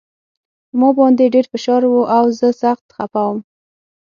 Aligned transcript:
په 0.67 0.73
ما 0.79 0.89
باندې 0.99 1.31
ډېر 1.35 1.45
فشار 1.51 1.81
و 1.87 1.93
او 2.17 2.25
زه 2.39 2.47
سخت 2.63 2.85
خپه 2.95 3.21
وم 3.27 3.39